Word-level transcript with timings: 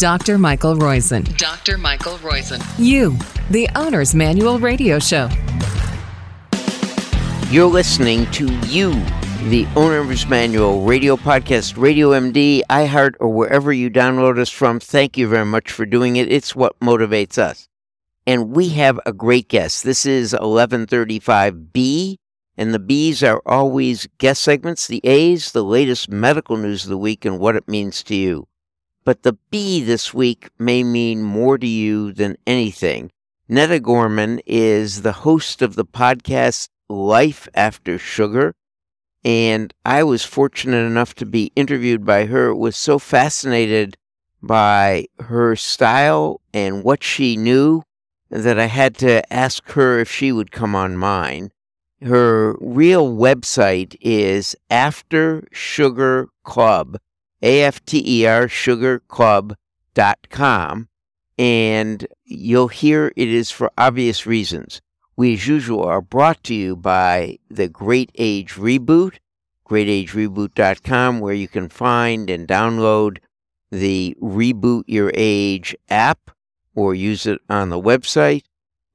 Dr. 0.00 0.38
Michael 0.38 0.76
Roizen. 0.76 1.36
Dr. 1.36 1.76
Michael 1.76 2.16
Roizen. 2.20 2.64
You, 2.78 3.18
the 3.50 3.68
Owner's 3.76 4.14
Manual 4.14 4.58
Radio 4.58 4.98
Show. 4.98 5.28
You're 7.50 7.66
listening 7.66 8.24
to 8.30 8.46
You, 8.68 8.92
the 9.50 9.68
Owner's 9.76 10.26
Manual 10.26 10.84
radio 10.84 11.18
podcast, 11.18 11.76
Radio 11.76 12.12
MD, 12.12 12.62
iHeart, 12.70 13.16
or 13.20 13.28
wherever 13.28 13.74
you 13.74 13.90
download 13.90 14.38
us 14.38 14.48
from. 14.48 14.80
Thank 14.80 15.18
you 15.18 15.28
very 15.28 15.44
much 15.44 15.70
for 15.70 15.84
doing 15.84 16.16
it. 16.16 16.32
It's 16.32 16.56
what 16.56 16.80
motivates 16.80 17.36
us. 17.36 17.68
And 18.26 18.56
we 18.56 18.70
have 18.70 18.98
a 19.04 19.12
great 19.12 19.48
guest. 19.48 19.84
This 19.84 20.06
is 20.06 20.32
1135B, 20.32 22.16
and 22.56 22.72
the 22.72 22.78
B's 22.78 23.22
are 23.22 23.42
always 23.44 24.08
guest 24.16 24.42
segments. 24.42 24.86
The 24.86 25.02
A's, 25.04 25.52
the 25.52 25.62
latest 25.62 26.08
medical 26.08 26.56
news 26.56 26.84
of 26.84 26.88
the 26.88 26.96
week 26.96 27.26
and 27.26 27.38
what 27.38 27.54
it 27.54 27.68
means 27.68 28.02
to 28.04 28.14
you. 28.14 28.46
But 29.04 29.22
the 29.22 29.38
B 29.50 29.82
this 29.82 30.12
week 30.12 30.50
may 30.58 30.84
mean 30.84 31.22
more 31.22 31.56
to 31.58 31.66
you 31.66 32.12
than 32.12 32.36
anything. 32.46 33.10
Netta 33.48 33.80
Gorman 33.80 34.40
is 34.46 35.02
the 35.02 35.12
host 35.12 35.62
of 35.62 35.74
the 35.74 35.84
podcast 35.84 36.68
Life 36.88 37.48
After 37.54 37.98
Sugar. 37.98 38.54
And 39.24 39.72
I 39.84 40.02
was 40.02 40.24
fortunate 40.24 40.84
enough 40.86 41.14
to 41.16 41.26
be 41.26 41.52
interviewed 41.56 42.04
by 42.04 42.26
her. 42.26 42.54
Was 42.54 42.76
so 42.76 42.98
fascinated 42.98 43.96
by 44.42 45.06
her 45.18 45.56
style 45.56 46.40
and 46.52 46.84
what 46.84 47.02
she 47.02 47.36
knew 47.36 47.82
that 48.30 48.58
I 48.58 48.66
had 48.66 48.96
to 48.98 49.30
ask 49.32 49.68
her 49.70 49.98
if 49.98 50.10
she 50.10 50.30
would 50.30 50.52
come 50.52 50.74
on 50.74 50.96
mine. 50.96 51.50
Her 52.02 52.56
real 52.60 53.14
website 53.14 53.96
is 54.00 54.56
After 54.70 55.46
Sugar 55.52 56.28
Club, 56.44 56.96
A 57.42 57.62
F 57.62 57.84
T 57.84 58.02
E 58.06 58.26
R 58.26 58.46
sugarclub.com. 58.46 60.88
And 61.38 62.06
you'll 62.24 62.68
hear 62.68 63.12
it 63.16 63.28
is 63.28 63.50
for 63.50 63.70
obvious 63.78 64.26
reasons. 64.26 64.80
We, 65.16 65.34
as 65.34 65.46
usual, 65.46 65.84
are 65.84 66.00
brought 66.00 66.42
to 66.44 66.54
you 66.54 66.76
by 66.76 67.38
the 67.48 67.68
Great 67.68 68.10
Age 68.16 68.54
Reboot, 68.54 69.18
greatagereboot.com, 69.66 71.20
where 71.20 71.34
you 71.34 71.48
can 71.48 71.68
find 71.68 72.28
and 72.28 72.46
download 72.46 73.18
the 73.70 74.16
Reboot 74.20 74.84
Your 74.86 75.10
Age 75.14 75.74
app 75.88 76.30
or 76.74 76.94
use 76.94 77.26
it 77.26 77.40
on 77.48 77.70
the 77.70 77.80
website. 77.80 78.42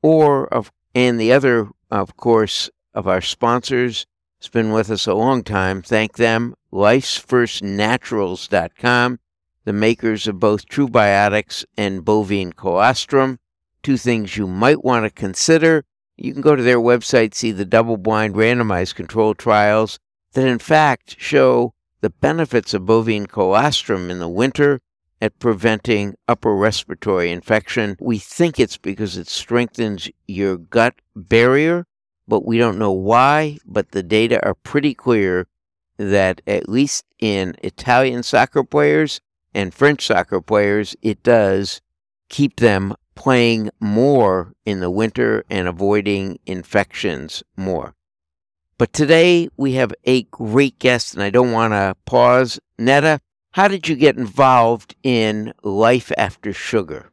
Or, 0.02 0.54
of, 0.54 0.72
and 0.94 1.20
the 1.20 1.32
other, 1.32 1.70
of 1.90 2.18
course, 2.18 2.70
of 2.94 3.08
our 3.08 3.22
sponsors 3.22 4.06
has 4.46 4.52
been 4.52 4.72
with 4.72 4.90
us 4.92 5.08
a 5.08 5.14
long 5.14 5.44
time. 5.44 5.82
Thank 5.82 6.18
them. 6.18 6.54
Life'sFirstNaturals.com, 6.72 9.20
the 9.64 9.74
makers 9.74 10.28
of 10.28 10.40
both 10.40 10.68
True 10.68 10.88
Biotics 10.88 11.66
and 11.76 12.06
bovine 12.06 12.54
colostrum. 12.54 13.40
Two 13.82 13.98
things 13.98 14.38
you 14.38 14.46
might 14.48 14.84
want 14.84 15.06
to 15.06 15.10
consider 15.10 15.84
you 16.18 16.32
can 16.32 16.42
go 16.42 16.56
to 16.56 16.64
their 16.64 16.80
website, 16.80 17.34
see 17.34 17.52
the 17.52 17.66
double 17.66 17.98
blind 17.98 18.36
randomized 18.36 18.96
controlled 18.96 19.38
trials 19.38 20.00
that, 20.34 20.48
in 20.48 20.60
fact, 20.60 21.16
show 21.20 21.74
the 22.02 22.10
benefits 22.10 22.74
of 22.74 22.86
bovine 22.86 23.26
colostrum 23.26 24.10
in 24.10 24.20
the 24.20 24.30
winter 24.30 24.82
at 25.22 25.40
preventing 25.40 26.16
upper 26.28 26.56
respiratory 26.56 27.32
infection. 27.32 27.98
We 28.00 28.18
think 28.18 28.60
it's 28.60 28.78
because 28.78 29.18
it 29.18 29.28
strengthens 29.28 30.10
your 30.28 30.58
gut 30.58 30.96
barrier, 31.16 31.86
but 32.28 32.46
we 32.46 32.58
don't 32.58 32.80
know 32.80 32.92
why. 32.92 33.58
But 33.66 33.92
the 33.92 34.04
data 34.04 34.44
are 34.46 34.56
pretty 34.56 34.94
clear 34.94 35.48
that, 35.98 36.42
at 36.46 36.70
least 36.70 37.06
in 37.20 37.56
Italian 37.64 38.24
soccer 38.24 38.64
players 38.64 39.22
and 39.54 39.74
French 39.74 40.06
soccer 40.06 40.42
players, 40.42 40.96
it 41.02 41.24
does 41.24 41.82
keep 42.30 42.58
them 42.58 42.94
playing 43.16 43.70
more 43.80 44.54
in 44.66 44.82
the 44.82 44.92
winter 44.92 45.46
and 45.50 45.68
avoiding 45.68 46.40
infections 46.46 47.44
more. 47.56 47.96
But 48.78 48.92
today 48.92 49.48
we 49.56 49.74
have 49.74 49.94
a 50.04 50.24
great 50.24 50.80
guest, 50.80 51.14
and 51.14 51.24
I 51.24 51.30
don't 51.30 51.54
want 51.54 51.72
to 51.72 51.96
pause. 52.06 52.60
Netta, 52.78 53.22
how 53.52 53.70
did 53.70 53.88
you 53.88 53.96
get 53.96 54.18
involved 54.18 54.96
in 55.02 55.54
life 55.64 56.12
after 56.18 56.52
sugar? 56.52 57.10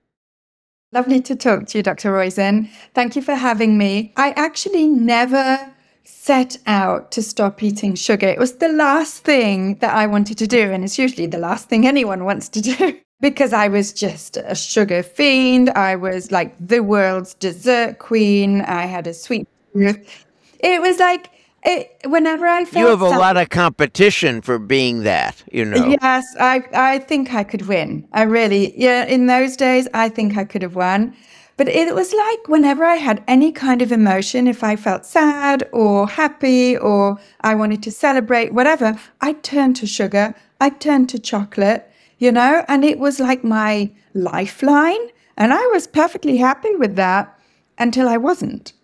Lovely 0.92 1.22
to 1.22 1.34
talk 1.34 1.66
to 1.68 1.78
you, 1.78 1.82
Dr. 1.82 2.12
Roizen. 2.12 2.68
Thank 2.92 3.16
you 3.16 3.22
for 3.22 3.34
having 3.34 3.78
me. 3.78 4.12
I 4.18 4.32
actually 4.32 4.86
never 4.86 5.72
set 6.04 6.58
out 6.66 7.10
to 7.12 7.22
stop 7.22 7.62
eating 7.62 7.94
sugar. 7.94 8.28
It 8.28 8.38
was 8.38 8.56
the 8.56 8.68
last 8.68 9.24
thing 9.24 9.76
that 9.76 9.94
I 9.94 10.06
wanted 10.06 10.36
to 10.36 10.46
do, 10.46 10.70
and 10.70 10.84
it's 10.84 10.98
usually 10.98 11.26
the 11.26 11.38
last 11.38 11.70
thing 11.70 11.86
anyone 11.86 12.26
wants 12.26 12.50
to 12.50 12.60
do 12.60 13.00
because 13.22 13.54
I 13.54 13.68
was 13.68 13.94
just 13.94 14.36
a 14.36 14.54
sugar 14.54 15.02
fiend. 15.02 15.70
I 15.70 15.96
was 15.96 16.30
like 16.30 16.54
the 16.60 16.82
world's 16.82 17.32
dessert 17.34 17.98
queen. 17.98 18.60
I 18.60 18.84
had 18.84 19.06
a 19.06 19.14
sweet 19.14 19.48
tooth. 19.72 20.26
It 20.58 20.82
was 20.82 20.98
like 20.98 21.30
it, 21.64 21.96
whenever 22.06 22.46
I 22.46 22.64
felt 22.64 22.82
you 22.82 22.86
have 22.88 23.00
a 23.00 23.08
lot 23.08 23.36
of 23.36 23.48
competition 23.50 24.42
for 24.42 24.58
being 24.58 25.02
that, 25.04 25.42
you 25.52 25.64
know. 25.64 25.94
Yes, 26.02 26.24
I 26.40 26.64
I 26.72 26.98
think 26.98 27.34
I 27.34 27.44
could 27.44 27.66
win. 27.66 28.06
I 28.12 28.22
really 28.22 28.78
yeah. 28.78 29.04
In 29.04 29.26
those 29.26 29.56
days, 29.56 29.88
I 29.94 30.08
think 30.08 30.36
I 30.36 30.44
could 30.44 30.62
have 30.62 30.74
won. 30.74 31.14
But 31.58 31.68
it 31.68 31.94
was 31.94 32.12
like 32.12 32.48
whenever 32.48 32.84
I 32.84 32.96
had 32.96 33.22
any 33.28 33.52
kind 33.52 33.82
of 33.82 33.92
emotion, 33.92 34.46
if 34.46 34.64
I 34.64 34.74
felt 34.74 35.04
sad 35.04 35.68
or 35.72 36.08
happy 36.08 36.76
or 36.76 37.18
I 37.42 37.54
wanted 37.54 37.82
to 37.84 37.90
celebrate, 37.90 38.54
whatever, 38.54 38.98
I'd 39.20 39.42
turn 39.42 39.74
to 39.74 39.86
sugar. 39.86 40.34
I'd 40.60 40.80
turn 40.80 41.06
to 41.08 41.18
chocolate 41.18 41.92
you 42.22 42.30
know, 42.30 42.64
and 42.68 42.84
it 42.84 43.00
was 43.00 43.18
like 43.18 43.42
my 43.42 43.90
lifeline. 44.14 45.08
And 45.36 45.52
I 45.52 45.66
was 45.72 45.88
perfectly 45.88 46.36
happy 46.36 46.76
with 46.76 46.94
that 46.94 47.36
until 47.78 48.08
I 48.08 48.16
wasn't. 48.16 48.74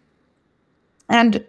And 1.09 1.45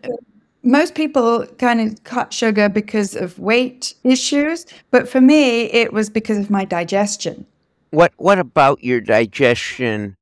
most 0.64 0.96
people 0.96 1.46
kind 1.58 1.80
of 1.80 2.04
cut 2.04 2.34
sugar 2.34 2.70
because 2.70 3.16
of 3.16 3.40
weight 3.40 3.94
issues, 4.04 4.66
but 4.92 5.08
for 5.08 5.22
me, 5.22 5.66
it 5.66 5.94
was 5.94 6.10
because 6.10 6.38
of 6.38 6.50
my 6.50 6.66
digestion. 6.66 7.46
What 7.92 8.14
What 8.18 8.40
about 8.40 8.84
your 8.84 9.02
digestion 9.02 10.16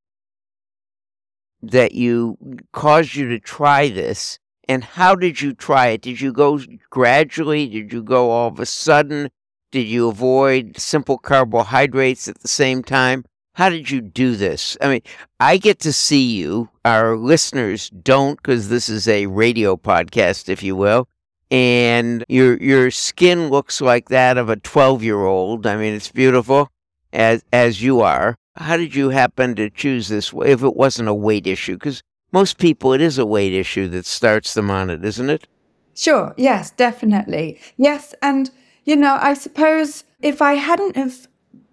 that 1.61 1.93
you 1.93 2.37
caused 2.71 3.15
you 3.15 3.27
to 3.29 3.39
try 3.39 3.89
this? 3.89 4.39
And 4.69 4.83
how 4.83 5.15
did 5.15 5.41
you 5.41 5.53
try 5.53 5.87
it? 5.87 6.01
Did 6.01 6.19
you 6.19 6.33
go 6.33 6.59
gradually? 6.89 7.67
Did 7.67 7.93
you 7.93 8.03
go 8.03 8.31
all 8.31 8.49
of 8.49 8.59
a 8.59 8.65
sudden? 8.65 9.29
Did 9.71 9.87
you 9.87 10.09
avoid 10.09 10.77
simple 10.77 11.17
carbohydrates 11.17 12.27
at 12.27 12.39
the 12.39 12.47
same 12.47 12.83
time? 12.83 13.25
How 13.57 13.69
did 13.69 13.89
you 13.89 14.01
do 14.01 14.35
this? 14.35 14.77
I 14.81 14.87
mean, 14.87 15.01
I 15.39 15.57
get 15.57 15.79
to 15.79 15.91
see 15.91 16.37
you. 16.37 16.69
Our 16.85 17.17
listeners 17.17 17.89
don't 17.89 18.35
because 18.35 18.69
this 18.69 18.87
is 18.87 19.07
a 19.07 19.25
radio 19.25 19.75
podcast, 19.75 20.47
if 20.47 20.61
you 20.61 20.75
will. 20.75 21.07
And 21.49 22.23
your 22.29 22.57
your 22.57 22.91
skin 22.91 23.49
looks 23.49 23.81
like 23.81 24.09
that 24.09 24.37
of 24.37 24.49
a 24.49 24.57
12 24.57 25.01
year 25.03 25.25
old. 25.25 25.65
I 25.65 25.75
mean, 25.75 25.95
it's 25.95 26.11
beautiful 26.11 26.69
as 27.11 27.43
as 27.51 27.81
you 27.81 28.01
are. 28.01 28.35
How 28.57 28.77
did 28.77 28.93
you 28.93 29.09
happen 29.09 29.55
to 29.55 29.71
choose 29.71 30.07
this 30.07 30.31
if 30.45 30.61
it 30.61 30.75
wasn't 30.75 31.09
a 31.09 31.13
weight 31.15 31.47
issue? 31.47 31.77
Because 31.77 32.03
most 32.31 32.59
people, 32.59 32.93
it 32.93 33.01
is 33.01 33.17
a 33.17 33.25
weight 33.25 33.53
issue 33.53 33.87
that 33.87 34.05
starts 34.05 34.53
them 34.53 34.69
on 34.69 34.91
it, 34.91 35.03
isn't 35.03 35.31
it? 35.31 35.47
Sure. 35.95 36.35
Yes, 36.37 36.69
definitely. 36.69 37.59
Yes, 37.75 38.13
and 38.21 38.51
you 38.85 38.95
know, 38.95 39.17
I 39.19 39.33
suppose 39.33 40.03
if 40.21 40.43
I 40.43 40.53
hadn't 40.53 40.95
have 40.95 41.27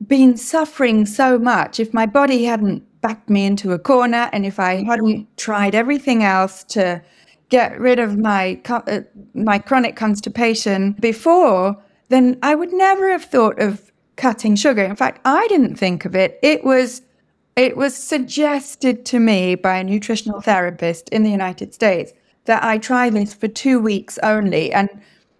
been 0.09 0.37
suffering 0.37 1.07
so 1.07 1.39
much, 1.39 1.81
if 1.81 1.95
my 1.95 2.07
body 2.07 2.45
hadn't 2.45 2.83
backed 3.01 3.29
me 3.29 3.45
into 3.45 3.73
a 3.73 3.79
corner, 3.79 4.31
and 4.33 4.47
if 4.47 4.59
I 4.59 4.85
hadn't 4.85 5.37
tried 5.37 5.75
everything 5.75 6.23
else 6.23 6.65
to 6.65 7.03
get 7.51 7.79
rid 7.79 7.99
of 7.99 8.19
my 8.19 8.61
uh, 8.69 9.01
my 9.35 9.59
chronic 9.59 9.97
constipation 9.97 10.93
before, 11.01 11.77
then 12.09 12.39
I 12.43 12.55
would 12.55 12.73
never 12.73 13.11
have 13.11 13.25
thought 13.25 13.59
of 13.61 13.93
cutting 14.17 14.57
sugar. 14.57 14.83
In 14.83 14.97
fact, 14.97 15.21
I 15.25 15.47
didn't 15.49 15.77
think 15.77 16.05
of 16.05 16.15
it. 16.15 16.39
It 16.43 16.65
was 16.65 17.03
it 17.57 17.77
was 17.77 17.95
suggested 17.95 19.05
to 19.07 19.21
me 19.21 19.55
by 19.55 19.77
a 19.77 19.85
nutritional 19.85 20.41
therapist 20.41 21.09
in 21.11 21.23
the 21.23 21.31
United 21.31 21.75
States 21.75 22.13
that 22.47 22.65
I 22.65 22.79
try 22.79 23.11
this 23.11 23.33
for 23.33 23.49
two 23.49 23.79
weeks 23.79 24.19
only, 24.23 24.73
and 24.73 24.89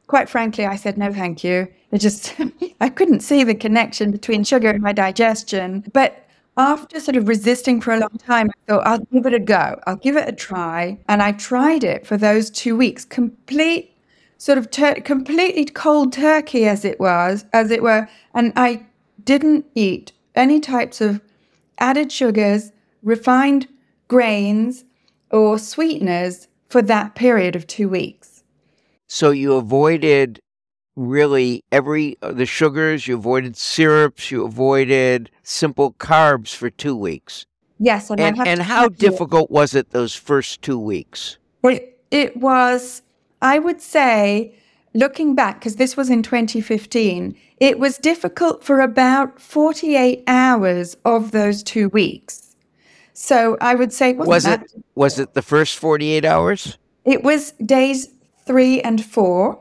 quite 0.07 0.29
frankly, 0.29 0.67
I 0.67 0.77
said, 0.77 0.97
no, 0.97 1.13
thank 1.13 1.43
you. 1.43 1.69
It 1.95 2.01
just, 2.01 2.35
I 2.81 2.89
couldn't 2.89 3.21
see 3.21 3.45
the 3.45 3.55
connection 3.55 4.11
between 4.11 4.43
sugar 4.43 4.69
and 4.69 4.83
my 4.83 4.93
digestion. 4.93 5.85
But 5.93 6.27
after 6.57 6.99
sort 6.99 7.17
of 7.17 7.29
resisting 7.29 7.81
for 7.81 7.93
a 7.93 8.01
long 8.01 8.19
time, 8.19 8.51
I 8.51 8.73
thought, 8.73 8.87
I'll 8.87 8.99
give 8.99 9.27
it 9.27 9.33
a 9.33 9.39
go. 9.39 9.81
I'll 9.87 9.97
give 9.97 10.17
it 10.17 10.29
a 10.29 10.33
try. 10.33 10.99
And 11.09 11.23
I 11.23 11.33
tried 11.33 11.85
it 11.85 12.05
for 12.05 12.17
those 12.17 12.51
two 12.51 12.77
weeks, 12.77 13.05
complete, 13.05 13.97
sort 14.39 14.59
of 14.59 14.73
tur- 14.73 15.01
completely 15.05 15.65
cold 15.67 16.13
turkey 16.13 16.67
as 16.67 16.85
it 16.85 16.99
was, 16.99 17.45
as 17.53 17.71
it 17.71 17.81
were. 17.81 18.09
And 18.35 18.53
I 18.57 18.85
didn't 19.23 19.65
eat 19.77 20.11
any 20.35 20.59
types 20.59 21.01
of 21.01 21.21
added 21.79 22.11
sugars, 22.11 22.73
refined 23.05 23.69
grains, 24.09 24.85
or 25.31 25.59
sweeteners 25.61 26.49
for 26.69 26.83
that 26.83 27.15
period 27.15 27.55
of 27.55 27.69
two 27.69 27.89
weeks. 27.89 28.43
So 29.07 29.31
you 29.31 29.55
avoided 29.55 30.41
really 30.97 31.65
every 31.73 32.17
uh, 32.23 32.33
the 32.33 32.47
sugars, 32.47 33.07
you 33.07 33.17
avoided 33.17 33.57
syrups, 33.57 34.31
you 34.31 34.45
avoided 34.45 35.31
simple 35.43 35.93
carbs 35.95 36.55
for 36.55 36.71
two 36.71 36.97
weeks. 36.97 37.47
Yes, 37.79 38.11
and, 38.11 38.21
And, 38.21 38.41
and 38.47 38.63
how 38.63 38.89
difficult 38.89 39.51
was 39.51 39.75
it 39.75 39.91
those 39.91 40.15
first 40.15 40.63
two 40.63 40.79
weeks? 40.79 41.39
It, 41.65 41.99
it 42.11 42.37
was, 42.37 43.03
I 43.43 43.59
would 43.59 43.81
say, 43.81 44.55
looking 44.95 45.35
back, 45.35 45.59
because 45.59 45.77
this 45.77 45.97
was 45.97 46.09
in 46.09 46.23
2015, 46.23 47.37
it 47.59 47.79
was 47.79 47.99
difficult 47.99 48.63
for 48.63 48.81
about 48.81 49.41
48 49.41 50.23
hours 50.27 50.97
of 51.05 51.33
those 51.33 51.63
two 51.63 51.89
weeks. 51.89 52.55
So 53.13 53.57
I 53.61 53.75
would 53.75 53.93
say, 53.93 54.13
Was 54.13 54.47
it 54.47 54.61
was 54.95 55.19
it 55.19 55.35
the 55.35 55.43
first 55.43 55.79
48 55.79 56.25
hours? 56.25 56.79
It 57.05 57.23
was 57.23 57.53
days 57.53 58.09
three 58.45 58.81
and 58.81 59.05
four. 59.05 59.61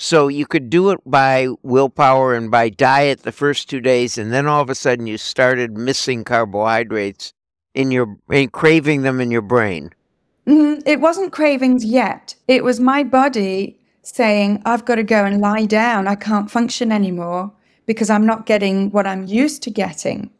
So 0.00 0.28
you 0.28 0.46
could 0.46 0.70
do 0.70 0.90
it 0.90 1.00
by 1.04 1.48
willpower 1.64 2.32
and 2.32 2.52
by 2.52 2.68
diet 2.68 3.24
the 3.24 3.32
first 3.32 3.68
two 3.68 3.80
days, 3.80 4.16
and 4.16 4.32
then 4.32 4.46
all 4.46 4.62
of 4.62 4.70
a 4.70 4.74
sudden 4.76 5.08
you 5.08 5.18
started 5.18 5.76
missing 5.76 6.22
carbohydrates 6.22 7.34
in 7.74 7.90
your 7.90 8.16
craving 8.52 9.02
them 9.02 9.20
in 9.20 9.32
your 9.32 9.42
brain. 9.42 9.90
Mhm, 10.46 10.82
It 10.86 11.00
wasn't 11.00 11.32
cravings 11.32 11.84
yet. 11.84 12.36
It 12.46 12.62
was 12.62 12.78
my 12.78 13.02
body 13.02 13.78
saying, 14.02 14.62
I've 14.64 14.84
got 14.84 14.94
to 14.94 15.02
go 15.02 15.24
and 15.24 15.40
lie 15.40 15.66
down. 15.66 16.06
I 16.06 16.14
can't 16.14 16.50
function 16.50 16.92
anymore 16.92 17.52
because 17.84 18.08
I'm 18.08 18.24
not 18.24 18.46
getting 18.46 18.90
what 18.92 19.06
I'm 19.06 19.26
used 19.26 19.62
to 19.64 19.70
getting. 19.70 20.30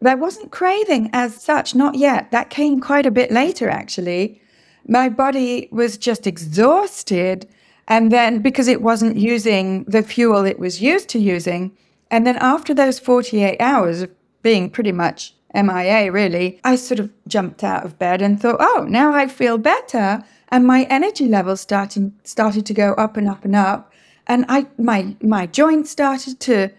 But 0.00 0.12
I 0.12 0.14
wasn't 0.14 0.52
craving 0.52 1.10
as 1.12 1.34
such, 1.42 1.74
not 1.74 1.94
yet. 1.96 2.30
That 2.30 2.50
came 2.50 2.78
quite 2.78 3.06
a 3.06 3.10
bit 3.10 3.32
later, 3.32 3.68
actually. 3.70 4.40
My 4.86 5.08
body 5.08 5.68
was 5.72 5.96
just 5.96 6.26
exhausted. 6.26 7.48
And 7.88 8.12
then 8.12 8.40
because 8.40 8.68
it 8.68 8.82
wasn't 8.82 9.16
using 9.16 9.84
the 9.84 10.02
fuel 10.02 10.44
it 10.44 10.58
was 10.58 10.80
used 10.82 11.08
to 11.08 11.18
using. 11.18 11.72
And 12.10 12.26
then 12.26 12.36
after 12.36 12.74
those 12.74 12.98
48 12.98 13.56
hours 13.60 14.02
of 14.02 14.10
being 14.42 14.70
pretty 14.70 14.92
much 14.92 15.34
MIA, 15.54 16.12
really, 16.12 16.60
I 16.62 16.76
sort 16.76 17.00
of 17.00 17.10
jumped 17.26 17.64
out 17.64 17.84
of 17.84 17.98
bed 17.98 18.20
and 18.20 18.40
thought, 18.40 18.58
oh, 18.60 18.86
now 18.88 19.14
I 19.14 19.26
feel 19.26 19.56
better. 19.56 20.22
And 20.50 20.66
my 20.66 20.84
energy 20.84 21.26
levels 21.26 21.62
starting, 21.62 22.12
started 22.24 22.66
to 22.66 22.74
go 22.74 22.92
up 22.92 23.16
and 23.16 23.26
up 23.26 23.44
and 23.44 23.56
up. 23.56 23.90
And 24.26 24.44
I, 24.50 24.66
my, 24.76 25.16
my 25.22 25.46
joints 25.46 25.90
started 25.90 26.38
to, 26.40 26.70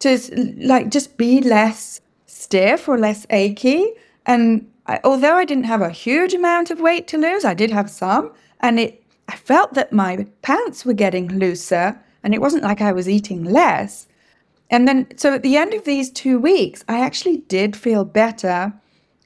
to 0.00 0.54
like 0.58 0.90
just 0.90 1.16
be 1.16 1.40
less 1.40 2.02
stiff 2.26 2.88
or 2.88 2.98
less 2.98 3.26
achy. 3.30 3.92
And 4.26 4.70
I, 4.86 5.00
although 5.02 5.36
I 5.36 5.46
didn't 5.46 5.64
have 5.64 5.80
a 5.80 5.90
huge 5.90 6.34
amount 6.34 6.70
of 6.70 6.80
weight 6.80 7.08
to 7.08 7.16
lose, 7.16 7.46
I 7.46 7.54
did 7.54 7.70
have 7.70 7.88
some. 7.88 8.32
And 8.60 8.78
it, 8.78 9.02
I 9.28 9.36
felt 9.36 9.74
that 9.74 9.92
my 9.92 10.26
pants 10.42 10.84
were 10.84 10.94
getting 10.94 11.38
looser. 11.38 12.00
And 12.22 12.34
it 12.34 12.40
wasn't 12.40 12.64
like 12.64 12.80
I 12.80 12.92
was 12.92 13.08
eating 13.08 13.44
less. 13.44 14.06
And 14.70 14.86
then, 14.86 15.06
so 15.16 15.34
at 15.34 15.42
the 15.42 15.56
end 15.56 15.72
of 15.72 15.84
these 15.84 16.10
two 16.10 16.38
weeks, 16.38 16.84
I 16.88 17.00
actually 17.00 17.38
did 17.38 17.76
feel 17.76 18.04
better. 18.04 18.72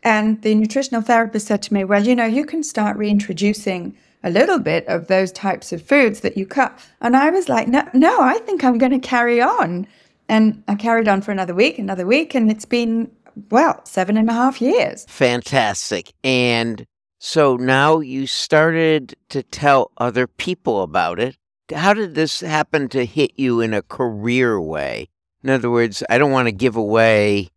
And 0.03 0.41
the 0.43 0.55
nutritional 0.55 1.03
therapist 1.03 1.47
said 1.47 1.63
to 1.63 1.75
me, 1.75 1.85
Well, 1.85 2.07
you 2.07 2.15
know, 2.15 2.27
you 2.27 2.45
can 2.45 2.63
start 2.63 2.97
reintroducing 2.97 3.97
a 4.25 4.31
little 4.31 4.59
bit 4.59 4.87
of 4.87 5.09
those 5.09 5.33
types 5.33 5.73
of 5.73 5.83
foods 5.83 6.21
that 6.21 6.37
you 6.37 6.47
cut. 6.47 6.79
And 7.01 7.17
I 7.17 7.31
was 7.31 7.49
like, 7.49 7.69
No, 7.69 7.89
no, 7.95 8.21
I 8.21 8.39
think 8.39 8.63
I'm 8.63 8.79
going 8.79 8.93
to 8.93 8.99
carry 8.99 9.41
on. 9.41 9.87
And 10.29 10.63
I 10.69 10.75
carried 10.77 11.09
on 11.09 11.23
for 11.23 11.33
another 11.33 11.55
week, 11.55 11.79
another 11.79 12.07
week, 12.07 12.35
and 12.35 12.51
it's 12.51 12.65
been, 12.65 13.11
well, 13.51 13.85
seven 13.85 14.17
and 14.17 14.31
a 14.31 14.33
half 14.33 14.61
years. 14.61 15.05
Fantastic. 15.09 16.13
And 16.23 16.87
so 17.25 17.55
now 17.55 18.01
you 18.01 18.27
started 18.27 19.15
to 19.29 19.45
tell 19.45 19.93
other 19.97 20.27
people 20.27 20.83
about 20.83 21.21
it. 21.21 21.37
How 21.73 21.95
did 21.95 22.17
this 22.17 22.41
happen 22.41 22.89
to 22.89 23.07
hit 23.07 23.31
you 23.37 23.61
in 23.61 23.73
a 23.73 23.81
career 23.81 24.61
way? 24.61 25.09
In 25.45 25.51
other 25.51 25.71
words, 25.71 26.03
I 26.11 26.19
don't 26.19 26.33
want 26.33 26.49
to 26.49 26.53
give 26.53 26.75
away 26.75 27.51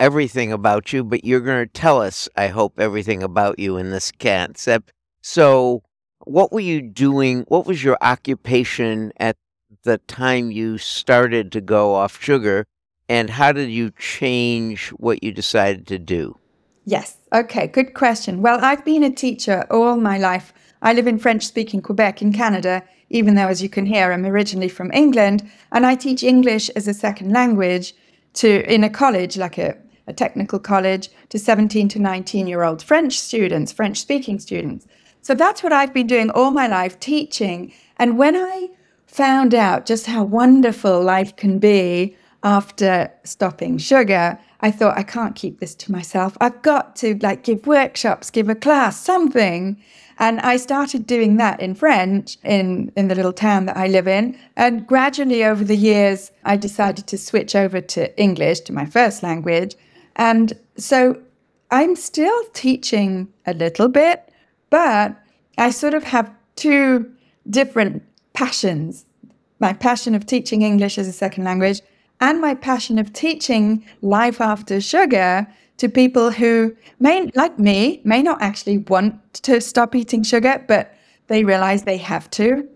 everything 0.00 0.50
about 0.50 0.92
you, 0.92 1.04
but 1.04 1.24
you're 1.24 1.38
going 1.38 1.64
to 1.64 1.72
tell 1.72 2.02
us, 2.02 2.28
I 2.36 2.48
hope, 2.48 2.80
everything 2.80 3.22
about 3.22 3.60
you 3.60 3.76
in 3.76 3.90
this 3.92 4.10
concept. 4.10 4.92
So, 5.22 5.84
what 6.24 6.50
were 6.50 6.58
you 6.58 6.82
doing? 6.82 7.44
What 7.46 7.64
was 7.64 7.84
your 7.84 7.98
occupation 8.00 9.12
at 9.18 9.36
the 9.84 9.98
time 9.98 10.50
you 10.50 10.78
started 10.78 11.52
to 11.52 11.60
go 11.60 11.94
off 11.94 12.20
sugar? 12.20 12.66
And 13.08 13.30
how 13.30 13.52
did 13.52 13.70
you 13.70 13.92
change 13.92 14.88
what 14.88 15.22
you 15.22 15.30
decided 15.30 15.86
to 15.86 16.00
do? 16.00 16.40
Yes. 16.88 17.16
Okay. 17.32 17.66
Good 17.66 17.94
question. 17.94 18.42
Well, 18.42 18.64
I've 18.64 18.84
been 18.84 19.02
a 19.02 19.10
teacher 19.10 19.66
all 19.70 19.96
my 19.96 20.18
life. 20.18 20.54
I 20.80 20.92
live 20.92 21.08
in 21.08 21.18
French 21.18 21.44
speaking 21.44 21.82
Quebec 21.82 22.22
in 22.22 22.32
Canada, 22.32 22.84
even 23.10 23.34
though, 23.34 23.48
as 23.48 23.60
you 23.60 23.68
can 23.68 23.86
hear, 23.86 24.12
I'm 24.12 24.24
originally 24.24 24.68
from 24.68 24.92
England. 24.92 25.50
And 25.72 25.84
I 25.84 25.96
teach 25.96 26.22
English 26.22 26.70
as 26.70 26.86
a 26.86 26.94
second 26.94 27.32
language 27.32 27.92
to 28.34 28.72
in 28.72 28.84
a 28.84 28.90
college, 28.90 29.36
like 29.36 29.58
a, 29.58 29.76
a 30.06 30.12
technical 30.12 30.60
college, 30.60 31.08
to 31.30 31.40
17 31.40 31.88
to 31.88 31.98
19 31.98 32.46
year 32.46 32.62
old 32.62 32.84
French 32.84 33.18
students, 33.18 33.72
French 33.72 33.98
speaking 33.98 34.38
students. 34.38 34.86
So 35.22 35.34
that's 35.34 35.64
what 35.64 35.72
I've 35.72 35.92
been 35.92 36.06
doing 36.06 36.30
all 36.30 36.52
my 36.52 36.68
life, 36.68 37.00
teaching. 37.00 37.72
And 37.96 38.16
when 38.16 38.36
I 38.36 38.68
found 39.08 39.56
out 39.56 39.86
just 39.86 40.06
how 40.06 40.22
wonderful 40.22 41.02
life 41.02 41.34
can 41.34 41.58
be 41.58 42.16
after 42.44 43.10
stopping 43.24 43.76
sugar, 43.76 44.38
I 44.60 44.70
thought 44.70 44.98
I 44.98 45.02
can't 45.02 45.34
keep 45.34 45.60
this 45.60 45.74
to 45.76 45.92
myself. 45.92 46.36
I've 46.40 46.62
got 46.62 46.96
to 46.96 47.18
like 47.22 47.42
give 47.44 47.66
workshops, 47.66 48.30
give 48.30 48.48
a 48.48 48.54
class, 48.54 49.00
something. 49.00 49.82
And 50.18 50.40
I 50.40 50.56
started 50.56 51.06
doing 51.06 51.36
that 51.36 51.60
in 51.60 51.74
French 51.74 52.38
in, 52.42 52.90
in 52.96 53.08
the 53.08 53.14
little 53.14 53.32
town 53.32 53.66
that 53.66 53.76
I 53.76 53.86
live 53.86 54.08
in. 54.08 54.38
And 54.56 54.86
gradually 54.86 55.44
over 55.44 55.62
the 55.62 55.76
years, 55.76 56.32
I 56.44 56.56
decided 56.56 57.06
to 57.08 57.18
switch 57.18 57.54
over 57.54 57.80
to 57.80 58.18
English, 58.18 58.60
to 58.60 58.72
my 58.72 58.86
first 58.86 59.22
language. 59.22 59.74
And 60.16 60.54
so 60.76 61.20
I'm 61.70 61.96
still 61.96 62.42
teaching 62.54 63.28
a 63.46 63.52
little 63.52 63.88
bit, 63.88 64.32
but 64.70 65.16
I 65.58 65.70
sort 65.70 65.94
of 65.94 66.04
have 66.04 66.32
two 66.54 67.12
different 67.50 68.02
passions 68.32 69.06
my 69.58 69.72
passion 69.72 70.14
of 70.14 70.26
teaching 70.26 70.62
English 70.62 70.98
as 70.98 71.08
a 71.08 71.12
second 71.12 71.44
language 71.44 71.80
and 72.20 72.40
my 72.40 72.54
passion 72.54 72.98
of 72.98 73.12
teaching 73.12 73.84
life 74.02 74.40
after 74.40 74.80
sugar 74.80 75.46
to 75.76 75.88
people 75.88 76.30
who 76.30 76.74
may, 76.98 77.30
like 77.34 77.58
me, 77.58 78.00
may 78.04 78.22
not 78.22 78.40
actually 78.40 78.78
want 78.78 79.34
to 79.42 79.60
stop 79.60 79.94
eating 79.94 80.22
sugar, 80.22 80.64
but 80.66 80.94
they 81.26 81.44
realize 81.44 81.82
they 81.82 81.98
have 81.98 82.30
to. 82.30 82.68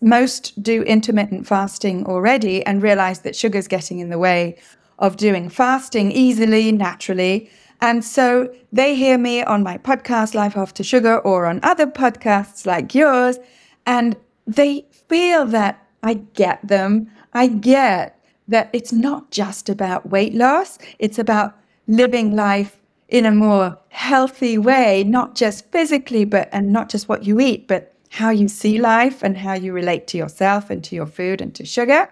Most 0.00 0.60
do 0.62 0.82
intermittent 0.82 1.46
fasting 1.46 2.04
already 2.06 2.66
and 2.66 2.82
realize 2.82 3.20
that 3.20 3.36
sugar's 3.36 3.68
getting 3.68 4.00
in 4.00 4.10
the 4.10 4.18
way 4.18 4.56
of 4.98 5.16
doing 5.16 5.48
fasting 5.48 6.10
easily, 6.12 6.72
naturally. 6.72 7.50
And 7.82 8.04
so 8.04 8.54
they 8.72 8.94
hear 8.94 9.18
me 9.18 9.42
on 9.42 9.64
my 9.64 9.76
podcast, 9.76 10.34
Life 10.34 10.56
After 10.56 10.84
Sugar, 10.84 11.18
or 11.18 11.46
on 11.46 11.58
other 11.64 11.86
podcasts 11.86 12.64
like 12.64 12.94
yours, 12.94 13.38
and 13.84 14.16
they 14.46 14.86
feel 15.08 15.44
that 15.46 15.84
I 16.00 16.14
get 16.14 16.66
them. 16.66 17.10
I 17.34 17.48
get 17.48 18.24
that 18.46 18.70
it's 18.72 18.92
not 18.92 19.32
just 19.32 19.68
about 19.68 20.10
weight 20.10 20.32
loss, 20.32 20.78
it's 21.00 21.18
about 21.18 21.58
living 21.88 22.36
life 22.36 22.78
in 23.08 23.26
a 23.26 23.32
more 23.32 23.76
healthy 23.88 24.56
way, 24.58 25.02
not 25.02 25.34
just 25.34 25.70
physically, 25.72 26.24
but 26.24 26.48
and 26.52 26.72
not 26.72 26.88
just 26.88 27.08
what 27.08 27.24
you 27.24 27.40
eat, 27.40 27.66
but 27.66 27.94
how 28.10 28.30
you 28.30 28.46
see 28.46 28.78
life 28.78 29.24
and 29.24 29.36
how 29.36 29.54
you 29.54 29.72
relate 29.72 30.06
to 30.06 30.16
yourself 30.16 30.70
and 30.70 30.84
to 30.84 30.94
your 30.94 31.06
food 31.06 31.40
and 31.40 31.52
to 31.56 31.64
sugar. 31.64 32.08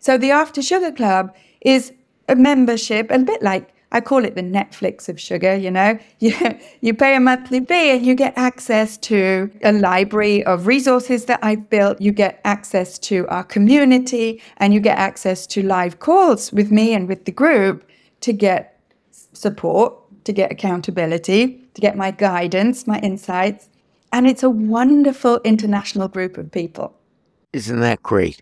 So 0.00 0.18
the 0.18 0.32
After 0.32 0.60
Sugar 0.60 0.90
Club 0.90 1.32
is 1.60 1.92
a 2.28 2.34
membership, 2.34 3.10
a 3.10 3.18
bit 3.20 3.42
like 3.42 3.73
I 3.94 4.00
call 4.00 4.24
it 4.24 4.34
the 4.34 4.42
Netflix 4.42 5.08
of 5.08 5.20
sugar, 5.20 5.56
you 5.56 5.70
know. 5.70 5.98
You, 6.18 6.34
you 6.80 6.94
pay 6.94 7.14
a 7.16 7.20
monthly 7.20 7.60
fee 7.60 7.90
and 7.90 8.06
you 8.06 8.14
get 8.14 8.32
access 8.36 8.96
to 8.98 9.50
a 9.62 9.72
library 9.72 10.42
of 10.44 10.66
resources 10.66 11.26
that 11.26 11.38
I've 11.42 11.68
built. 11.68 12.00
You 12.00 12.12
get 12.12 12.40
access 12.44 12.98
to 13.00 13.26
our 13.28 13.44
community 13.44 14.40
and 14.56 14.72
you 14.72 14.80
get 14.80 14.96
access 14.96 15.46
to 15.48 15.62
live 15.62 15.98
calls 15.98 16.50
with 16.50 16.72
me 16.72 16.94
and 16.94 17.06
with 17.06 17.26
the 17.26 17.32
group 17.32 17.86
to 18.22 18.32
get 18.32 18.80
support, 19.34 19.94
to 20.24 20.32
get 20.32 20.50
accountability, 20.50 21.60
to 21.74 21.80
get 21.80 21.94
my 21.94 22.10
guidance, 22.10 22.86
my 22.86 22.98
insights. 23.00 23.68
And 24.12 24.26
it's 24.26 24.42
a 24.42 24.50
wonderful 24.50 25.40
international 25.44 26.08
group 26.08 26.38
of 26.38 26.50
people. 26.50 26.96
Isn't 27.52 27.80
that 27.80 28.02
great? 28.02 28.40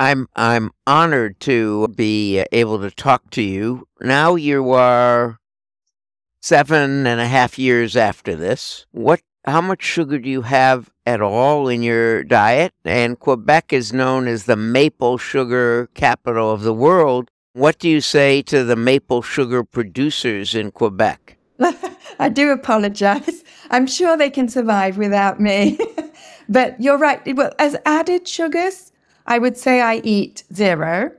I'm 0.00 0.28
I'm 0.34 0.70
honored 0.86 1.38
to 1.40 1.88
be 1.88 2.44
able 2.52 2.80
to 2.80 2.90
talk 2.90 3.30
to 3.30 3.42
you. 3.42 3.86
Now 4.00 4.34
you 4.34 4.70
are 4.70 5.38
seven 6.40 7.06
and 7.06 7.20
a 7.20 7.26
half 7.26 7.58
years 7.58 7.96
after 7.96 8.34
this. 8.34 8.86
What 8.90 9.20
how 9.44 9.60
much 9.60 9.82
sugar 9.82 10.18
do 10.18 10.28
you 10.28 10.42
have 10.42 10.90
at 11.04 11.20
all 11.20 11.68
in 11.68 11.82
your 11.82 12.22
diet? 12.22 12.72
And 12.84 13.18
Quebec 13.18 13.72
is 13.72 13.92
known 13.92 14.28
as 14.28 14.44
the 14.44 14.56
maple 14.56 15.18
sugar 15.18 15.88
capital 15.94 16.50
of 16.50 16.62
the 16.62 16.74
world. 16.74 17.28
What 17.54 17.78
do 17.78 17.88
you 17.88 18.00
say 18.00 18.42
to 18.42 18.64
the 18.64 18.76
maple 18.76 19.20
sugar 19.20 19.64
producers 19.64 20.54
in 20.54 20.70
Quebec? 20.70 21.38
I 22.18 22.28
do 22.28 22.50
apologize. 22.50 23.42
I'm 23.70 23.86
sure 23.86 24.16
they 24.16 24.30
can 24.30 24.48
survive 24.48 24.96
without 24.96 25.40
me. 25.40 25.78
but 26.48 26.80
you're 26.80 26.98
right. 26.98 27.20
Well, 27.36 27.52
as 27.58 27.76
added 27.84 28.28
sugars, 28.28 28.91
I 29.26 29.38
would 29.38 29.56
say 29.56 29.80
I 29.80 30.00
eat 30.04 30.44
zero, 30.52 31.12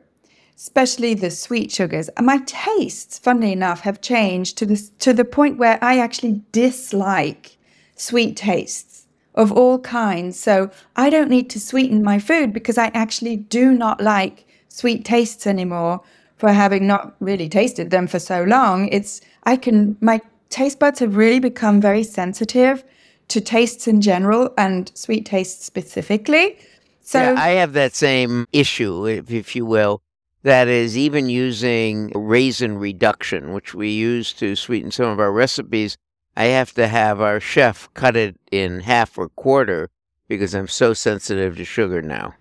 especially 0.55 1.13
the 1.13 1.31
sweet 1.31 1.71
sugars. 1.71 2.09
And 2.09 2.25
my 2.25 2.39
tastes, 2.45 3.19
funnily 3.19 3.51
enough, 3.51 3.81
have 3.81 4.01
changed 4.01 4.57
to 4.57 4.65
this 4.65 4.89
to 4.99 5.13
the 5.13 5.25
point 5.25 5.57
where 5.57 5.79
I 5.81 5.99
actually 5.99 6.41
dislike 6.51 7.57
sweet 7.95 8.35
tastes 8.37 9.07
of 9.35 9.51
all 9.51 9.79
kinds. 9.79 10.39
So 10.39 10.69
I 10.95 11.09
don't 11.09 11.29
need 11.29 11.49
to 11.51 11.59
sweeten 11.59 12.03
my 12.03 12.19
food 12.19 12.53
because 12.53 12.77
I 12.77 12.87
actually 12.93 13.37
do 13.37 13.73
not 13.73 14.01
like 14.01 14.45
sweet 14.67 15.05
tastes 15.05 15.47
anymore 15.47 16.01
for 16.37 16.51
having 16.51 16.85
not 16.87 17.15
really 17.19 17.47
tasted 17.49 17.89
them 17.89 18.07
for 18.07 18.19
so 18.19 18.43
long. 18.43 18.87
It's 18.89 19.21
I 19.43 19.55
can 19.55 19.97
my 20.01 20.21
taste 20.49 20.79
buds 20.79 20.99
have 20.99 21.15
really 21.15 21.39
become 21.39 21.81
very 21.81 22.03
sensitive 22.03 22.83
to 23.29 23.41
tastes 23.41 23.87
in 23.87 24.01
general 24.01 24.53
and 24.57 24.91
sweet 24.93 25.25
tastes 25.25 25.65
specifically. 25.65 26.57
So 27.03 27.19
yeah, 27.19 27.35
I 27.37 27.49
have 27.49 27.73
that 27.73 27.93
same 27.93 28.47
issue, 28.53 29.05
if, 29.05 29.29
if 29.29 29.55
you 29.55 29.65
will. 29.65 30.01
That 30.43 30.67
is, 30.67 30.97
even 30.97 31.29
using 31.29 32.11
raisin 32.15 32.77
reduction, 32.77 33.53
which 33.53 33.73
we 33.73 33.91
use 33.91 34.33
to 34.33 34.55
sweeten 34.55 34.91
some 34.91 35.05
of 35.05 35.19
our 35.19 35.31
recipes, 35.31 35.97
I 36.35 36.45
have 36.45 36.73
to 36.73 36.87
have 36.87 37.21
our 37.21 37.39
chef 37.39 37.93
cut 37.93 38.15
it 38.15 38.35
in 38.51 38.81
half 38.81 39.17
or 39.17 39.29
quarter 39.29 39.89
because 40.27 40.55
I'm 40.55 40.67
so 40.67 40.93
sensitive 40.93 41.57
to 41.57 41.65
sugar 41.65 42.01
now. 42.01 42.35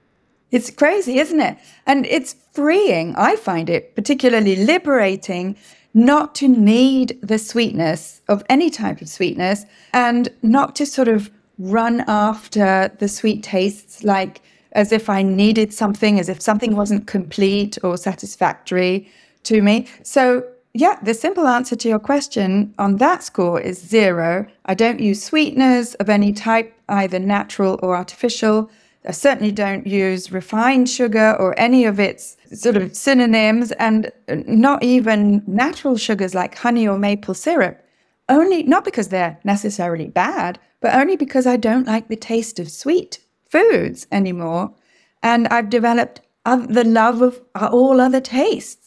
It's 0.51 0.71
crazy, 0.71 1.19
isn't 1.19 1.41
it? 1.41 1.59
And 1.87 2.07
it's 2.07 2.35
freeing. 2.53 3.15
I 3.17 3.37
find 3.37 3.69
it 3.69 3.95
particularly 3.95 4.57
liberating 4.65 5.57
not 5.95 6.35
to 6.37 6.49
need 6.49 7.19
the 7.23 7.39
sweetness 7.39 8.23
of 8.29 8.43
any 8.49 8.71
type 8.71 9.01
of 9.01 9.09
sweetness 9.09 9.65
and 9.93 10.29
not 10.43 10.75
to 10.77 10.87
sort 10.87 11.09
of 11.09 11.31
run 11.59 12.05
after 12.07 12.91
the 12.99 13.09
sweet 13.09 13.43
tastes 13.43 14.03
like 14.03 14.41
as 14.73 14.93
if 14.93 15.09
I 15.09 15.23
needed 15.23 15.73
something, 15.73 16.19
as 16.19 16.29
if 16.29 16.41
something 16.41 16.77
wasn't 16.77 17.07
complete 17.07 17.79
or 17.83 17.97
satisfactory 17.97 19.09
to 19.45 19.63
me. 19.63 19.87
So, 20.03 20.45
yeah, 20.75 20.99
the 21.03 21.13
simple 21.13 21.47
answer 21.47 21.77
to 21.77 21.89
your 21.89 21.99
question 21.99 22.75
on 22.79 22.97
that 22.97 23.23
score 23.23 23.61
is 23.61 23.79
zero. 23.79 24.47
I 24.65 24.75
don't 24.75 25.01
use 25.01 25.23
sweeteners 25.23 25.95
of 25.97 26.09
any 26.09 26.33
type, 26.33 26.75
either 26.89 27.19
natural 27.19 27.79
or 27.83 27.95
artificial. 27.95 28.71
I 29.07 29.11
certainly 29.11 29.53
don't 29.53 29.87
use 29.87 30.33
refined 30.33 30.89
sugar 30.89 31.37
or 31.39 31.59
any 31.59 31.85
of 31.85 32.01
its 32.01 32.37
sort 32.55 32.77
of 32.77 32.97
synonyms, 32.97 33.73
and 33.73 34.11
not 34.29 34.83
even 34.83 35.43
natural 35.47 35.97
sugars 35.97 36.35
like 36.35 36.55
honey 36.55 36.89
or 36.89 36.99
maple 36.99 37.35
syrup. 37.35 37.85
Only 38.29 38.63
not 38.63 38.85
because 38.85 39.09
they're 39.09 39.39
necessarily 39.45 40.09
bad, 40.09 40.59
but 40.81 40.95
only 40.95 41.17
because 41.17 41.47
I 41.47 41.57
don't 41.57 41.87
like 41.87 42.09
the 42.09 42.17
taste 42.17 42.59
of 42.59 42.71
sweet 42.71 43.19
foods 43.53 44.07
anymore. 44.11 44.75
And 45.23 45.47
I've 45.49 45.69
developed 45.69 46.21
the 46.45 46.85
love 46.85 47.23
of 47.23 47.41
all 47.55 48.01
other 48.01 48.21
tastes. 48.21 48.83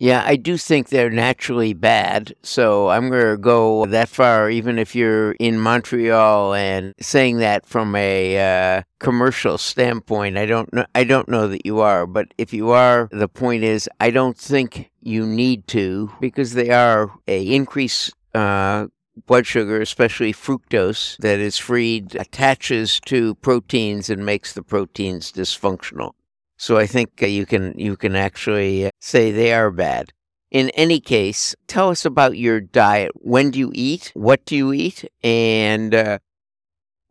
Yeah, 0.00 0.22
I 0.24 0.36
do 0.36 0.56
think 0.56 0.88
they're 0.88 1.10
naturally 1.10 1.74
bad. 1.74 2.32
So 2.42 2.88
I'm 2.88 3.10
going 3.10 3.32
to 3.32 3.36
go 3.36 3.84
that 3.86 4.08
far, 4.08 4.48
even 4.48 4.78
if 4.78 4.94
you're 4.94 5.32
in 5.40 5.58
Montreal 5.58 6.54
and 6.54 6.94
saying 7.00 7.38
that 7.38 7.66
from 7.66 7.96
a 7.96 8.38
uh, 8.38 8.82
commercial 9.00 9.58
standpoint. 9.58 10.38
I 10.38 10.46
don't 10.46 10.72
know. 10.72 10.86
I 10.94 11.02
don't 11.02 11.28
know 11.28 11.48
that 11.48 11.66
you 11.66 11.80
are, 11.80 12.06
but 12.06 12.32
if 12.38 12.52
you 12.52 12.70
are, 12.70 13.08
the 13.10 13.28
point 13.28 13.64
is, 13.64 13.90
I 13.98 14.10
don't 14.10 14.38
think 14.38 14.88
you 15.02 15.26
need 15.26 15.66
to 15.68 16.12
because 16.20 16.52
they 16.54 16.70
are 16.70 17.10
a 17.26 17.44
increase 17.44 18.12
uh, 18.36 18.86
blood 19.26 19.46
sugar, 19.46 19.80
especially 19.80 20.32
fructose, 20.32 21.16
that 21.18 21.38
is 21.38 21.58
freed, 21.58 22.14
attaches 22.14 23.00
to 23.06 23.34
proteins 23.36 24.10
and 24.10 24.24
makes 24.24 24.52
the 24.52 24.62
proteins 24.62 25.32
dysfunctional. 25.32 26.12
So 26.56 26.76
I 26.76 26.86
think 26.86 27.22
uh, 27.22 27.26
you 27.26 27.46
can 27.46 27.78
you 27.78 27.96
can 27.96 28.16
actually 28.16 28.86
uh, 28.86 28.90
say 29.00 29.30
they 29.30 29.52
are 29.52 29.70
bad. 29.70 30.12
In 30.50 30.70
any 30.70 30.98
case, 30.98 31.54
tell 31.66 31.90
us 31.90 32.04
about 32.04 32.38
your 32.38 32.60
diet. 32.60 33.12
When 33.14 33.50
do 33.50 33.58
you 33.58 33.70
eat? 33.74 34.10
What 34.14 34.44
do 34.44 34.56
you 34.56 34.72
eat? 34.72 35.04
And 35.22 35.94
uh, 35.94 36.18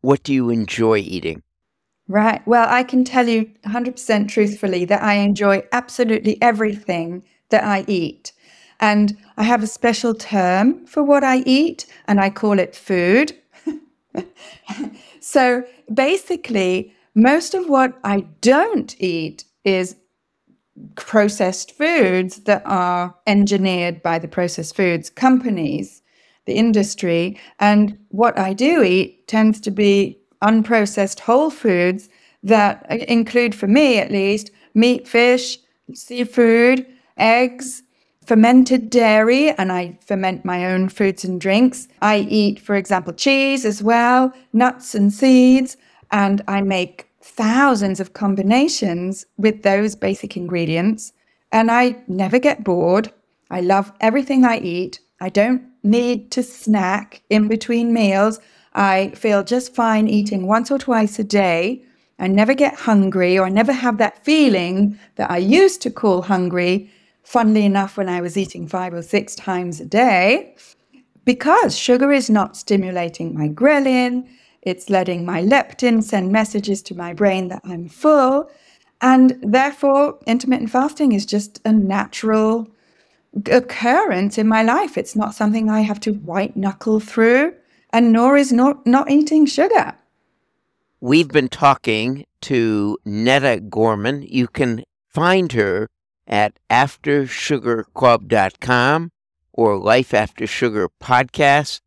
what 0.01 0.23
do 0.23 0.33
you 0.33 0.49
enjoy 0.49 0.97
eating? 0.97 1.43
Right. 2.07 2.45
Well, 2.47 2.67
I 2.69 2.83
can 2.83 3.03
tell 3.03 3.27
you 3.27 3.51
100% 3.65 4.29
truthfully 4.29 4.85
that 4.85 5.03
I 5.03 5.15
enjoy 5.15 5.63
absolutely 5.71 6.41
everything 6.41 7.23
that 7.49 7.63
I 7.63 7.83
eat. 7.87 8.31
And 8.79 9.17
I 9.37 9.43
have 9.43 9.63
a 9.63 9.67
special 9.67 10.13
term 10.13 10.85
for 10.85 11.03
what 11.03 11.23
I 11.23 11.37
eat, 11.39 11.85
and 12.07 12.19
I 12.19 12.29
call 12.29 12.59
it 12.59 12.75
food. 12.75 13.35
so 15.19 15.63
basically, 15.93 16.93
most 17.15 17.53
of 17.53 17.67
what 17.67 17.97
I 18.03 18.21
don't 18.41 18.95
eat 19.01 19.45
is 19.63 19.95
processed 20.95 21.71
foods 21.71 22.41
that 22.41 22.61
are 22.65 23.15
engineered 23.25 24.03
by 24.03 24.19
the 24.19 24.27
processed 24.27 24.75
foods 24.75 25.09
companies, 25.09 26.01
the 26.45 26.53
industry. 26.53 27.39
And 27.59 27.97
what 28.09 28.37
I 28.37 28.53
do 28.53 28.83
eat 28.83 29.27
tends 29.27 29.59
to 29.61 29.71
be 29.71 30.19
unprocessed 30.43 31.21
whole 31.21 31.49
foods 31.49 32.09
that 32.43 32.85
include, 32.91 33.55
for 33.55 33.67
me 33.67 33.97
at 33.97 34.11
least, 34.11 34.51
meat, 34.73 35.07
fish, 35.07 35.57
seafood, 35.93 36.85
eggs, 37.17 37.81
fermented 38.27 38.89
dairy 38.89 39.51
and 39.51 39.71
I 39.71 39.97
ferment 40.05 40.43
my 40.43 40.65
own 40.65 40.89
foods 40.89 41.23
and 41.23 41.39
drinks. 41.39 41.87
I 42.01 42.17
eat, 42.29 42.59
for 42.59 42.75
example, 42.75 43.13
cheese 43.13 43.63
as 43.63 43.81
well, 43.81 44.33
nuts 44.51 44.93
and 44.93 45.13
seeds, 45.13 45.77
and 46.11 46.43
I 46.45 46.61
make 46.61 47.07
thousands 47.21 48.01
of 48.01 48.11
combinations 48.13 49.25
with 49.37 49.63
those 49.63 49.95
basic 49.95 50.35
ingredients. 50.35 51.13
And 51.53 51.71
I 51.71 52.03
never 52.09 52.37
get 52.37 52.65
bored. 52.65 53.13
I 53.49 53.61
love 53.61 53.93
everything 54.01 54.43
I 54.43 54.57
eat. 54.59 54.99
I 55.21 55.29
don't 55.29 55.63
need 55.81 56.29
to 56.31 56.43
snack 56.43 57.21
in 57.29 57.47
between 57.47 57.93
meals. 57.93 58.41
I 58.73 59.11
feel 59.15 59.41
just 59.41 59.73
fine 59.73 60.09
eating 60.09 60.47
once 60.47 60.69
or 60.69 60.77
twice 60.77 61.17
a 61.17 61.23
day. 61.23 61.81
I 62.19 62.27
never 62.27 62.53
get 62.53 62.75
hungry 62.75 63.37
or 63.37 63.45
I 63.45 63.49
never 63.49 63.71
have 63.71 63.99
that 63.99 64.25
feeling 64.25 64.99
that 65.15 65.31
I 65.31 65.37
used 65.37 65.81
to 65.83 65.89
call 65.89 66.23
hungry 66.23 66.91
funnily 67.27 67.65
enough, 67.65 67.97
when 67.97 68.07
I 68.07 68.21
was 68.21 68.37
eating 68.37 68.69
five 68.69 68.93
or 68.93 69.01
six 69.01 69.35
times 69.35 69.81
a 69.81 69.85
day, 69.85 70.55
because 71.25 71.77
sugar 71.77 72.09
is 72.09 72.29
not 72.29 72.55
stimulating 72.55 73.37
my 73.37 73.49
ghrelin, 73.49 74.25
it's 74.61 74.89
letting 74.89 75.25
my 75.25 75.41
leptin 75.41 76.01
send 76.01 76.31
messages 76.31 76.81
to 76.83 76.95
my 76.95 77.13
brain 77.13 77.49
that 77.49 77.61
I'm 77.65 77.89
full. 77.89 78.49
And 79.01 79.37
therefore, 79.41 80.17
intermittent 80.25 80.69
fasting 80.69 81.11
is 81.11 81.25
just 81.25 81.59
a 81.65 81.73
natural 81.73 82.69
occurrence 83.51 84.37
in 84.37 84.47
my 84.47 84.63
life. 84.63 84.97
It's 84.97 85.15
not 85.17 85.35
something 85.35 85.69
I 85.69 85.81
have 85.81 85.99
to 86.01 86.13
white 86.13 86.55
knuckle 86.55 87.01
through, 87.01 87.53
and 87.91 88.13
nor 88.13 88.37
is 88.37 88.53
not, 88.53 88.87
not 88.87 89.11
eating 89.11 89.45
sugar. 89.45 89.93
We've 91.01 91.27
been 91.27 91.49
talking 91.49 92.25
to 92.43 92.97
Netta 93.03 93.59
Gorman. 93.59 94.21
You 94.21 94.47
can 94.47 94.85
find 95.09 95.51
her 95.51 95.89
at 96.27 96.59
aftersugarclub.com 96.69 99.11
or 99.53 99.77
Life 99.77 100.13
After 100.13 100.45
Sugar 100.45 100.89
podcast. 101.01 101.79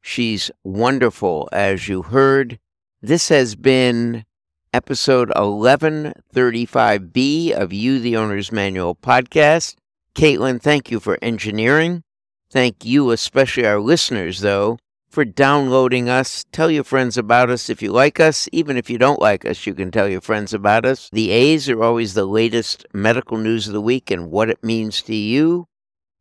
She's 0.00 0.50
wonderful, 0.64 1.48
as 1.52 1.88
you 1.88 2.02
heard. 2.02 2.58
This 3.02 3.28
has 3.28 3.54
been 3.56 4.24
episode 4.72 5.30
1135B 5.30 7.50
of 7.52 7.72
You, 7.72 7.98
the 7.98 8.16
Owner's 8.16 8.52
Manual 8.52 8.94
podcast. 8.94 9.74
Caitlin, 10.14 10.60
thank 10.60 10.90
you 10.90 11.00
for 11.00 11.18
engineering. 11.20 12.02
Thank 12.50 12.84
you, 12.84 13.10
especially 13.10 13.66
our 13.66 13.80
listeners, 13.80 14.40
though, 14.40 14.78
for 15.08 15.24
downloading 15.24 16.08
us. 16.08 16.44
Tell 16.52 16.70
your 16.70 16.84
friends 16.84 17.16
about 17.16 17.50
us 17.50 17.70
if 17.70 17.82
you 17.82 17.92
like 17.92 18.20
us. 18.20 18.48
Even 18.52 18.76
if 18.76 18.90
you 18.90 18.98
don't 18.98 19.20
like 19.20 19.44
us, 19.44 19.66
you 19.66 19.74
can 19.74 19.90
tell 19.90 20.08
your 20.08 20.20
friends 20.20 20.52
about 20.52 20.84
us. 20.84 21.08
The 21.12 21.30
A's 21.30 21.68
are 21.68 21.82
always 21.82 22.14
the 22.14 22.26
latest 22.26 22.86
medical 22.92 23.38
news 23.38 23.66
of 23.66 23.72
the 23.72 23.80
week 23.80 24.10
and 24.10 24.30
what 24.30 24.50
it 24.50 24.62
means 24.62 25.02
to 25.02 25.14
you, 25.14 25.66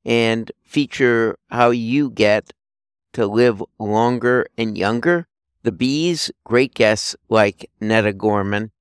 and 0.06 0.52
feature 0.64 1.38
how 1.50 1.72
you 1.72 2.10
get 2.10 2.54
to 3.14 3.28
live 3.28 3.64
longer 3.80 4.48
and 4.58 4.78
younger. 4.78 5.28
The 5.64 5.72
B's, 5.72 6.32
great 6.46 6.74
guests 6.74 7.16
like 7.28 7.70
Netta 7.82 8.14
Gorman. 8.14 8.72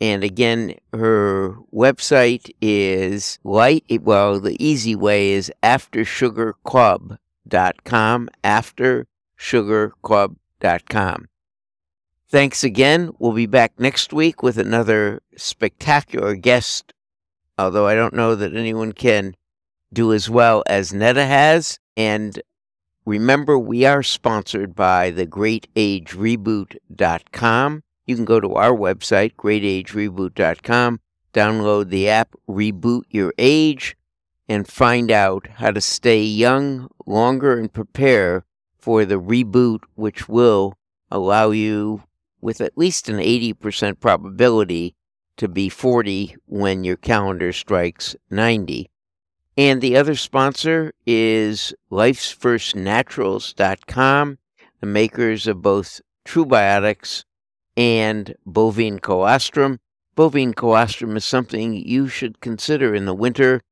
And 0.00 0.24
again, 0.24 0.74
her 0.92 1.54
website 1.72 2.50
is 2.60 3.38
light. 3.44 3.84
Well, 4.00 4.40
the 4.40 4.56
easy 4.64 4.96
way 4.96 5.30
is 5.30 5.52
aftersugarclub.com. 5.62 8.28
After 8.42 9.06
sugarclub.com. 9.42 11.28
Thanks 12.28 12.64
again. 12.64 13.12
We'll 13.18 13.32
be 13.32 13.46
back 13.46 13.72
next 13.78 14.12
week 14.12 14.42
with 14.42 14.56
another 14.56 15.20
spectacular 15.36 16.34
guest, 16.36 16.94
although 17.58 17.86
I 17.86 17.94
don't 17.94 18.14
know 18.14 18.34
that 18.34 18.54
anyone 18.54 18.92
can 18.92 19.36
do 19.92 20.14
as 20.14 20.30
well 20.30 20.62
as 20.66 20.94
Netta 20.94 21.26
has. 21.26 21.78
And 21.96 22.40
remember, 23.04 23.58
we 23.58 23.84
are 23.84 24.02
sponsored 24.02 24.74
by 24.74 25.10
the 25.10 25.26
greatagereboot.com. 25.26 27.82
You 28.06 28.16
can 28.16 28.24
go 28.24 28.40
to 28.40 28.54
our 28.54 28.72
website, 28.72 29.34
greatagereboot.com, 29.34 31.00
download 31.34 31.90
the 31.90 32.08
app 32.08 32.34
Reboot 32.48 33.02
Your 33.10 33.34
Age, 33.36 33.96
and 34.48 34.66
find 34.66 35.10
out 35.10 35.46
how 35.56 35.70
to 35.70 35.80
stay 35.80 36.22
young 36.22 36.88
longer 37.06 37.58
and 37.58 37.72
prepare 37.72 38.44
for 38.82 39.04
the 39.04 39.20
reboot, 39.20 39.80
which 39.94 40.28
will 40.28 40.76
allow 41.10 41.50
you, 41.52 42.02
with 42.40 42.60
at 42.60 42.76
least 42.76 43.08
an 43.08 43.18
80% 43.18 44.00
probability, 44.00 44.96
to 45.36 45.46
be 45.48 45.68
40 45.68 46.34
when 46.46 46.82
your 46.82 46.96
calendar 46.96 47.52
strikes 47.52 48.16
90. 48.28 48.90
And 49.56 49.80
the 49.80 49.96
other 49.96 50.16
sponsor 50.16 50.92
is 51.06 51.72
lifesfirstnaturals.com, 51.90 54.38
the 54.80 54.86
makers 54.86 55.46
of 55.46 55.62
both 55.62 56.00
Trubiotics 56.26 57.24
and 57.76 58.34
bovine 58.44 58.98
colostrum. 58.98 59.78
Bovine 60.16 60.54
colostrum 60.54 61.16
is 61.16 61.24
something 61.24 61.74
you 61.74 62.08
should 62.08 62.40
consider 62.40 62.92
in 62.94 63.06
the 63.06 63.14
winter 63.14 63.62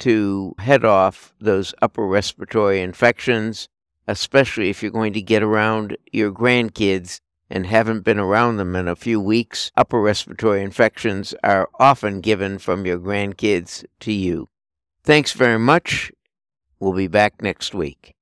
to 0.00 0.54
head 0.58 0.84
off 0.84 1.32
those 1.40 1.72
upper 1.80 2.04
respiratory 2.06 2.80
infections 2.80 3.68
especially 4.06 4.70
if 4.70 4.82
you're 4.82 4.90
going 4.90 5.12
to 5.12 5.22
get 5.22 5.42
around 5.42 5.96
your 6.12 6.32
grandkids 6.32 7.20
and 7.48 7.66
haven't 7.66 8.00
been 8.00 8.18
around 8.18 8.56
them 8.56 8.74
in 8.74 8.88
a 8.88 8.96
few 8.96 9.20
weeks. 9.20 9.70
Upper 9.76 10.00
respiratory 10.00 10.62
infections 10.62 11.34
are 11.44 11.68
often 11.78 12.20
given 12.20 12.58
from 12.58 12.86
your 12.86 12.98
grandkids 12.98 13.84
to 14.00 14.12
you. 14.12 14.48
Thanks 15.04 15.32
very 15.32 15.58
much. 15.58 16.10
We'll 16.80 16.92
be 16.92 17.06
back 17.06 17.40
next 17.40 17.74
week. 17.74 18.15